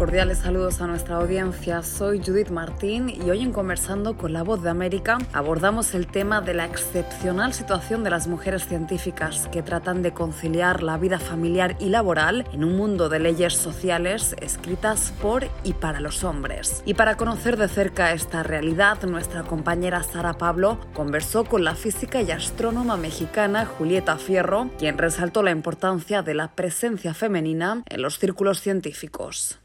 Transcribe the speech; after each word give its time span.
Cordiales 0.00 0.38
saludos 0.38 0.80
a 0.80 0.86
nuestra 0.86 1.16
audiencia. 1.16 1.82
Soy 1.82 2.22
Judith 2.24 2.48
Martín 2.48 3.10
y 3.10 3.28
hoy 3.28 3.42
en 3.42 3.52
Conversando 3.52 4.16
con 4.16 4.32
la 4.32 4.42
Voz 4.42 4.62
de 4.62 4.70
América 4.70 5.18
abordamos 5.34 5.94
el 5.94 6.06
tema 6.06 6.40
de 6.40 6.54
la 6.54 6.64
excepcional 6.64 7.52
situación 7.52 8.02
de 8.02 8.08
las 8.08 8.26
mujeres 8.26 8.66
científicas 8.66 9.46
que 9.52 9.62
tratan 9.62 10.00
de 10.00 10.14
conciliar 10.14 10.82
la 10.82 10.96
vida 10.96 11.18
familiar 11.18 11.76
y 11.80 11.90
laboral 11.90 12.46
en 12.50 12.64
un 12.64 12.78
mundo 12.78 13.10
de 13.10 13.18
leyes 13.18 13.52
sociales 13.52 14.34
escritas 14.40 15.12
por 15.20 15.46
y 15.64 15.74
para 15.74 16.00
los 16.00 16.24
hombres. 16.24 16.82
Y 16.86 16.94
para 16.94 17.18
conocer 17.18 17.58
de 17.58 17.68
cerca 17.68 18.12
esta 18.12 18.42
realidad, 18.42 19.02
nuestra 19.02 19.42
compañera 19.42 20.02
Sara 20.02 20.32
Pablo 20.32 20.80
conversó 20.94 21.44
con 21.44 21.62
la 21.62 21.74
física 21.74 22.22
y 22.22 22.30
astrónoma 22.30 22.96
mexicana 22.96 23.66
Julieta 23.66 24.16
Fierro, 24.16 24.70
quien 24.78 24.96
resaltó 24.96 25.42
la 25.42 25.50
importancia 25.50 26.22
de 26.22 26.32
la 26.32 26.54
presencia 26.54 27.12
femenina 27.12 27.82
en 27.84 28.00
los 28.00 28.18
círculos 28.18 28.62
científicos. 28.62 29.60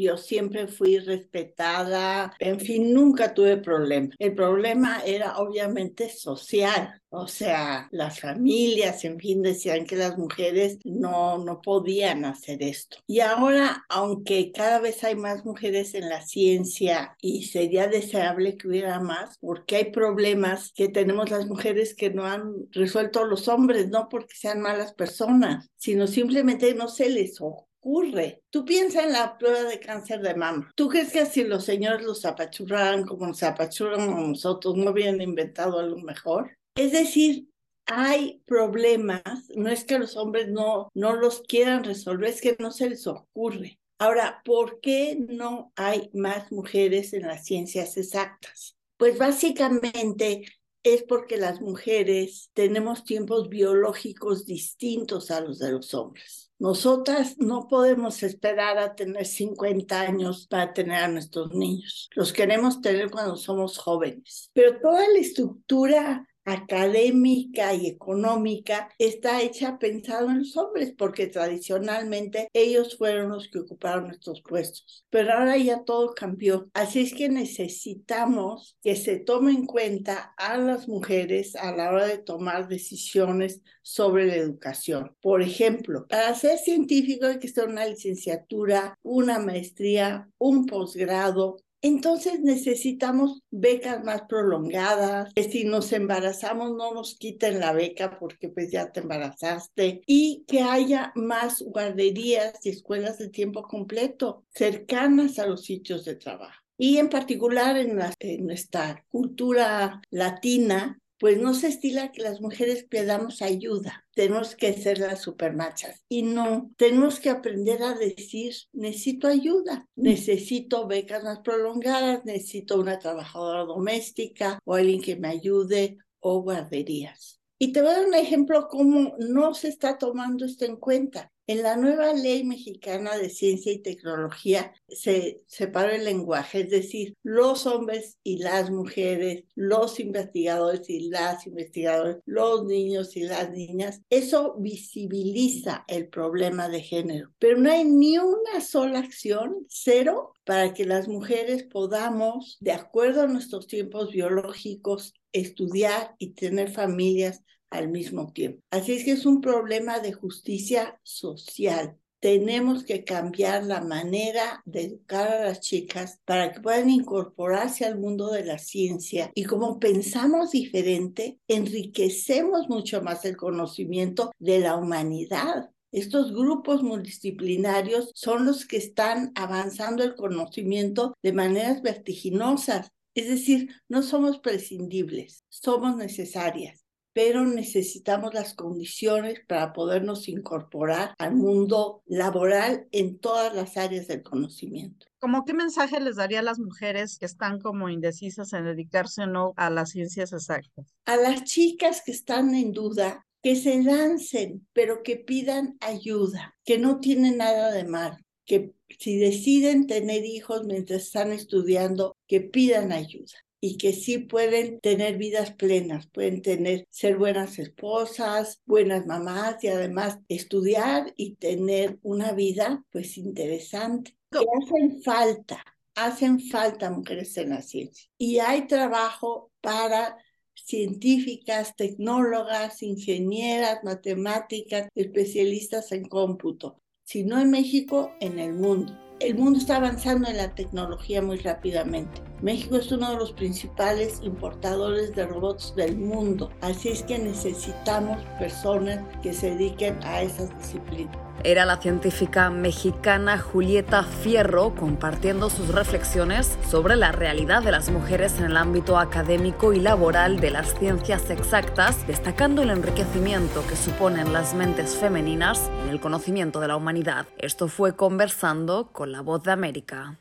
Yo 0.00 0.16
siempre 0.16 0.68
fui 0.68 0.98
respetada, 0.98 2.32
en 2.38 2.60
fin, 2.60 2.94
nunca 2.94 3.34
tuve 3.34 3.56
problema. 3.56 4.14
El 4.18 4.34
problema 4.34 5.00
era 5.04 5.38
obviamente 5.38 6.08
social, 6.08 7.00
o 7.10 7.26
sea, 7.26 7.88
las 7.90 8.20
familias, 8.20 9.04
en 9.04 9.18
fin, 9.18 9.42
decían 9.42 9.86
que 9.86 9.96
las 9.96 10.18
mujeres 10.18 10.78
no, 10.84 11.38
no 11.38 11.60
podían 11.62 12.24
hacer 12.24 12.62
esto. 12.62 12.98
Y 13.06 13.20
ahora, 13.20 13.84
aunque 13.88 14.52
cada 14.52 14.78
vez 14.78 15.02
hay 15.04 15.16
más 15.16 15.44
mujeres 15.44 15.94
en 15.94 16.08
la 16.08 16.20
ciencia 16.20 17.16
y 17.20 17.44
sería 17.44 17.88
deseable 17.88 18.56
que 18.56 18.68
hubiera 18.68 19.00
más, 19.00 19.38
porque 19.40 19.76
hay 19.76 19.84
problemas 19.90 20.72
que 20.74 20.88
tenemos 20.88 21.30
las 21.30 21.46
mujeres 21.46 21.94
que 21.94 22.10
no 22.10 22.24
han 22.24 22.70
resuelto 22.72 23.24
los 23.24 23.48
hombres, 23.48 23.88
no 23.88 24.08
porque 24.08 24.34
sean 24.36 24.60
malas 24.60 24.92
personas, 24.92 25.70
sino 25.76 26.06
simplemente 26.06 26.74
no 26.74 26.88
se 26.88 27.08
les 27.08 27.40
ocurre 27.40 27.67
ocurre. 27.88 28.42
Tú 28.50 28.64
piensas 28.64 29.04
en 29.04 29.12
la 29.12 29.38
prueba 29.38 29.64
de 29.64 29.80
cáncer 29.80 30.20
de 30.20 30.34
mama. 30.34 30.70
¿Tú 30.74 30.88
crees 30.88 31.12
que 31.12 31.24
si 31.26 31.44
los 31.44 31.64
señores 31.64 32.02
los 32.02 32.24
apachurraran 32.24 33.04
como 33.04 33.26
nos 33.26 33.42
apachurran 33.42 34.00
a 34.00 34.20
nosotros, 34.20 34.76
no 34.76 34.90
habían 34.90 35.20
inventado 35.20 35.78
algo 35.78 35.98
mejor? 35.98 36.56
Es 36.74 36.92
decir, 36.92 37.48
hay 37.86 38.42
problemas, 38.46 39.22
no 39.56 39.70
es 39.70 39.84
que 39.84 39.98
los 39.98 40.16
hombres 40.16 40.48
no, 40.48 40.90
no 40.94 41.16
los 41.16 41.40
quieran 41.40 41.84
resolver, 41.84 42.28
es 42.28 42.40
que 42.40 42.56
no 42.58 42.70
se 42.70 42.90
les 42.90 43.06
ocurre. 43.06 43.78
Ahora, 43.98 44.42
¿por 44.44 44.80
qué 44.80 45.16
no 45.18 45.72
hay 45.74 46.10
más 46.12 46.52
mujeres 46.52 47.14
en 47.14 47.26
las 47.26 47.44
ciencias 47.44 47.96
exactas? 47.96 48.76
Pues 48.96 49.18
básicamente 49.18 50.44
es 50.82 51.02
porque 51.02 51.36
las 51.36 51.60
mujeres 51.60 52.50
tenemos 52.54 53.04
tiempos 53.04 53.48
biológicos 53.48 54.46
distintos 54.46 55.30
a 55.30 55.40
los 55.40 55.58
de 55.58 55.72
los 55.72 55.94
hombres. 55.94 56.50
Nosotras 56.58 57.36
no 57.38 57.68
podemos 57.68 58.22
esperar 58.22 58.78
a 58.78 58.94
tener 58.96 59.24
50 59.24 60.00
años 60.00 60.46
para 60.48 60.72
tener 60.72 61.04
a 61.04 61.08
nuestros 61.08 61.54
niños. 61.54 62.10
Los 62.14 62.32
queremos 62.32 62.80
tener 62.80 63.10
cuando 63.10 63.36
somos 63.36 63.78
jóvenes. 63.78 64.50
Pero 64.54 64.80
toda 64.80 65.06
la 65.08 65.18
estructura 65.18 66.27
académica 66.52 67.74
y 67.74 67.86
económica 67.86 68.88
está 68.98 69.42
hecha 69.42 69.78
pensado 69.78 70.30
en 70.30 70.40
los 70.40 70.56
hombres, 70.56 70.94
porque 70.96 71.26
tradicionalmente 71.26 72.48
ellos 72.52 72.96
fueron 72.96 73.30
los 73.30 73.48
que 73.48 73.60
ocuparon 73.60 74.06
nuestros 74.06 74.42
puestos. 74.42 75.04
Pero 75.10 75.32
ahora 75.32 75.56
ya 75.56 75.84
todo 75.84 76.14
cambió. 76.14 76.70
Así 76.72 77.00
es 77.00 77.14
que 77.14 77.28
necesitamos 77.28 78.78
que 78.82 78.96
se 78.96 79.18
tome 79.18 79.52
en 79.52 79.66
cuenta 79.66 80.34
a 80.36 80.56
las 80.56 80.88
mujeres 80.88 81.54
a 81.56 81.72
la 81.72 81.90
hora 81.90 82.06
de 82.06 82.18
tomar 82.18 82.68
decisiones 82.68 83.60
sobre 83.82 84.26
la 84.26 84.36
educación. 84.36 85.14
Por 85.20 85.42
ejemplo, 85.42 86.06
para 86.08 86.34
ser 86.34 86.58
científico 86.58 87.26
hay 87.26 87.38
que 87.38 87.46
estar 87.46 87.68
una 87.68 87.86
licenciatura, 87.86 88.98
una 89.02 89.38
maestría, 89.38 90.28
un 90.38 90.66
posgrado, 90.66 91.56
entonces 91.80 92.40
necesitamos 92.40 93.42
becas 93.50 94.04
más 94.04 94.22
prolongadas, 94.22 95.32
que 95.34 95.44
si 95.44 95.64
nos 95.64 95.92
embarazamos 95.92 96.74
no 96.76 96.92
nos 96.92 97.16
quiten 97.16 97.60
la 97.60 97.72
beca 97.72 98.18
porque 98.18 98.48
pues 98.48 98.70
ya 98.70 98.90
te 98.90 99.00
embarazaste 99.00 100.02
y 100.06 100.44
que 100.48 100.62
haya 100.62 101.12
más 101.14 101.62
guarderías 101.62 102.54
y 102.64 102.70
escuelas 102.70 103.18
de 103.18 103.28
tiempo 103.28 103.62
completo 103.62 104.44
cercanas 104.54 105.38
a 105.38 105.46
los 105.46 105.64
sitios 105.64 106.04
de 106.04 106.16
trabajo. 106.16 106.60
Y 106.76 106.98
en 106.98 107.08
particular 107.08 107.76
en, 107.76 107.98
en 108.20 108.46
nuestra 108.46 109.04
cultura 109.08 110.00
latina, 110.10 111.00
pues 111.18 111.38
no 111.38 111.54
se 111.54 111.68
estila 111.68 112.12
que 112.12 112.22
las 112.22 112.40
mujeres 112.40 112.84
pedamos 112.84 113.42
ayuda. 113.42 114.06
Tenemos 114.14 114.54
que 114.54 114.72
ser 114.72 114.98
las 114.98 115.20
supermachas. 115.20 116.04
Y 116.08 116.22
no, 116.22 116.70
tenemos 116.76 117.20
que 117.20 117.30
aprender 117.30 117.82
a 117.82 117.94
decir, 117.94 118.54
necesito 118.72 119.28
ayuda, 119.28 119.88
necesito 119.96 120.86
becas 120.86 121.24
más 121.24 121.40
prolongadas, 121.40 122.24
necesito 122.24 122.78
una 122.80 122.98
trabajadora 122.98 123.64
doméstica 123.64 124.58
o 124.64 124.74
alguien 124.74 125.02
que 125.02 125.16
me 125.16 125.28
ayude 125.28 125.98
o 126.20 126.42
guarderías. 126.42 127.37
Y 127.60 127.72
te 127.72 127.82
voy 127.82 127.90
a 127.90 127.94
dar 127.94 128.06
un 128.06 128.14
ejemplo 128.14 128.68
cómo 128.68 129.16
no 129.18 129.52
se 129.52 129.68
está 129.68 129.98
tomando 129.98 130.44
esto 130.44 130.64
en 130.64 130.76
cuenta. 130.76 131.32
En 131.48 131.62
la 131.62 131.76
nueva 131.76 132.12
ley 132.12 132.44
mexicana 132.44 133.16
de 133.16 133.30
ciencia 133.30 133.72
y 133.72 133.78
tecnología 133.78 134.74
se 134.86 135.40
separó 135.46 135.90
el 135.92 136.04
lenguaje, 136.04 136.60
es 136.60 136.68
decir, 136.68 137.16
los 137.22 137.66
hombres 137.66 138.18
y 138.22 138.36
las 138.36 138.70
mujeres, 138.70 139.44
los 139.54 139.98
investigadores 139.98 140.90
y 140.90 141.08
las 141.08 141.46
investigadoras, 141.46 142.18
los 142.26 142.66
niños 142.66 143.16
y 143.16 143.22
las 143.22 143.50
niñas. 143.50 144.02
Eso 144.10 144.56
visibiliza 144.58 145.84
el 145.88 146.08
problema 146.08 146.68
de 146.68 146.82
género, 146.82 147.32
pero 147.38 147.56
no 147.56 147.72
hay 147.72 147.86
ni 147.86 148.18
una 148.18 148.60
sola 148.60 148.98
acción, 148.98 149.64
cero, 149.68 150.34
para 150.44 150.74
que 150.74 150.84
las 150.84 151.08
mujeres 151.08 151.64
podamos, 151.64 152.58
de 152.60 152.72
acuerdo 152.72 153.22
a 153.22 153.26
nuestros 153.26 153.66
tiempos 153.66 154.12
biológicos, 154.12 155.14
estudiar 155.32 156.14
y 156.18 156.30
tener 156.30 156.70
familias 156.70 157.42
al 157.70 157.88
mismo 157.88 158.32
tiempo. 158.32 158.62
Así 158.70 158.92
es 158.92 159.04
que 159.04 159.12
es 159.12 159.26
un 159.26 159.40
problema 159.40 160.00
de 160.00 160.12
justicia 160.12 160.98
social. 161.02 161.96
Tenemos 162.20 162.82
que 162.82 163.04
cambiar 163.04 163.64
la 163.64 163.80
manera 163.80 164.62
de 164.64 164.84
educar 164.86 165.28
a 165.28 165.44
las 165.44 165.60
chicas 165.60 166.18
para 166.24 166.52
que 166.52 166.60
puedan 166.60 166.90
incorporarse 166.90 167.84
al 167.84 167.98
mundo 167.98 168.32
de 168.32 168.44
la 168.44 168.58
ciencia 168.58 169.30
y 169.34 169.44
como 169.44 169.78
pensamos 169.78 170.50
diferente, 170.50 171.38
enriquecemos 171.46 172.68
mucho 172.68 173.02
más 173.02 173.24
el 173.24 173.36
conocimiento 173.36 174.32
de 174.40 174.58
la 174.58 174.74
humanidad. 174.74 175.70
Estos 175.92 176.32
grupos 176.32 176.82
multidisciplinarios 176.82 178.10
son 178.14 178.44
los 178.44 178.66
que 178.66 178.76
están 178.76 179.32
avanzando 179.34 180.02
el 180.02 180.16
conocimiento 180.16 181.16
de 181.22 181.32
maneras 181.32 181.80
vertiginosas. 181.82 182.90
Es 183.18 183.26
decir, 183.26 183.74
no 183.88 184.04
somos 184.04 184.38
prescindibles, 184.38 185.44
somos 185.48 185.96
necesarias 185.96 186.84
pero 187.14 187.44
necesitamos 187.44 188.32
las 188.32 188.54
condiciones 188.54 189.40
para 189.48 189.72
podernos 189.72 190.28
incorporar 190.28 191.16
al 191.18 191.34
mundo 191.34 192.04
laboral 192.06 192.86
en 192.92 193.18
todas 193.18 193.52
las 193.56 193.76
áreas 193.76 194.06
del 194.06 194.22
conocimiento. 194.22 195.08
¿Cómo 195.18 195.44
qué 195.44 195.52
mensaje 195.52 195.98
les 195.98 196.14
daría 196.14 196.38
a 196.38 196.44
las 196.44 196.60
mujeres 196.60 197.18
que 197.18 197.26
están 197.26 197.60
como 197.60 197.88
indecisas 197.88 198.52
en 198.52 198.66
dedicarse 198.66 199.22
o 199.22 199.26
no 199.26 199.52
a 199.56 199.68
las 199.68 199.90
ciencias 199.90 200.32
exactas? 200.32 200.86
A 201.06 201.16
las 201.16 201.42
chicas 201.42 202.02
que 202.06 202.12
están 202.12 202.54
en 202.54 202.70
duda, 202.70 203.26
que 203.42 203.56
se 203.56 203.82
lancen, 203.82 204.68
pero 204.72 205.02
que 205.02 205.16
pidan 205.16 205.76
ayuda, 205.80 206.54
que 206.64 206.78
no 206.78 207.00
tienen 207.00 207.38
nada 207.38 207.72
de 207.72 207.82
mal, 207.82 208.24
que 208.48 208.72
si 208.98 209.18
deciden 209.18 209.86
tener 209.86 210.24
hijos 210.24 210.64
mientras 210.64 211.02
están 211.02 211.32
estudiando, 211.32 212.16
que 212.26 212.40
pidan 212.40 212.90
ayuda 212.90 213.34
y 213.60 213.76
que 213.76 213.92
sí 213.92 214.18
pueden 214.18 214.80
tener 214.80 215.18
vidas 215.18 215.52
plenas, 215.52 216.08
pueden 216.08 216.40
tener, 216.42 216.86
ser 216.90 217.18
buenas 217.18 217.58
esposas, 217.58 218.62
buenas 218.64 219.06
mamás 219.06 219.62
y 219.62 219.68
además 219.68 220.18
estudiar 220.28 221.12
y 221.16 221.36
tener 221.36 221.98
una 222.02 222.32
vida 222.32 222.84
pues 222.90 223.18
interesante. 223.18 224.16
Que 224.30 224.38
hacen 224.38 225.02
falta, 225.02 225.62
hacen 225.94 226.40
falta 226.40 226.90
mujeres 226.90 227.36
en 227.36 227.50
la 227.50 227.62
ciencia. 227.62 228.08
Y 228.16 228.38
hay 228.38 228.66
trabajo 228.66 229.50
para 229.60 230.16
científicas, 230.54 231.76
tecnólogas, 231.76 232.82
ingenieras, 232.82 233.84
matemáticas, 233.84 234.88
especialistas 234.94 235.92
en 235.92 236.08
cómputo, 236.08 236.80
si 237.08 237.24
no 237.24 237.40
en 237.40 237.50
México, 237.50 238.12
en 238.20 238.38
el 238.38 238.52
mundo. 238.52 238.92
El 239.20 239.34
mundo 239.34 239.58
está 239.58 239.76
avanzando 239.76 240.28
en 240.28 240.36
la 240.36 240.54
tecnología 240.54 241.20
muy 241.20 241.38
rápidamente. 241.38 242.22
México 242.40 242.76
es 242.76 242.92
uno 242.92 243.10
de 243.10 243.16
los 243.16 243.32
principales 243.32 244.20
importadores 244.22 245.12
de 245.16 245.26
robots 245.26 245.74
del 245.74 245.96
mundo, 245.96 246.50
así 246.60 246.90
es 246.90 247.02
que 247.02 247.18
necesitamos 247.18 248.22
personas 248.38 249.00
que 249.20 249.32
se 249.32 249.50
dediquen 249.50 249.98
a 250.04 250.22
esas 250.22 250.56
disciplinas. 250.56 251.16
Era 251.44 251.64
la 251.64 251.76
científica 251.76 252.50
mexicana 252.50 253.38
Julieta 253.38 254.02
Fierro 254.02 254.74
compartiendo 254.74 255.50
sus 255.50 255.68
reflexiones 255.68 256.58
sobre 256.68 256.96
la 256.96 257.12
realidad 257.12 257.62
de 257.62 257.70
las 257.70 257.90
mujeres 257.90 258.38
en 258.38 258.46
el 258.46 258.56
ámbito 258.56 258.98
académico 258.98 259.72
y 259.72 259.78
laboral 259.78 260.40
de 260.40 260.50
las 260.50 260.76
ciencias 260.76 261.30
exactas, 261.30 262.04
destacando 262.08 262.62
el 262.62 262.70
enriquecimiento 262.70 263.64
que 263.68 263.76
suponen 263.76 264.32
las 264.32 264.54
mentes 264.54 264.96
femeninas 264.96 265.70
en 265.84 265.90
el 265.90 266.00
conocimiento 266.00 266.58
de 266.58 266.68
la 266.68 266.76
humanidad. 266.76 267.26
Esto 267.38 267.68
fue 267.68 267.94
conversando 267.94 268.88
con 268.92 269.07
la 269.08 269.22
voz 269.22 269.42
de 269.42 269.50
América. 269.52 270.18